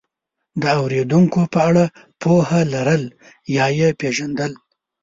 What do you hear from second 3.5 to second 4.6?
یا یې پېژندل،